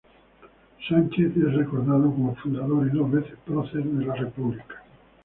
Sánchez 0.89 1.37
es 1.37 1.53
recordado 1.53 2.05
como 2.11 2.35
fundador 2.37 2.87
y 2.87 2.89
dos 2.89 3.11
veces 3.11 3.37
prócer 3.45 3.83
de 3.83 4.05
la 4.07 4.15
República. 4.15 4.81